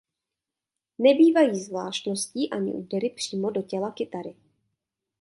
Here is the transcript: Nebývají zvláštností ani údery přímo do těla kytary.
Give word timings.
Nebývají 0.99 1.59
zvláštností 1.59 2.49
ani 2.49 2.73
údery 2.73 3.09
přímo 3.09 3.49
do 3.51 3.61
těla 3.61 3.91
kytary. 3.91 4.35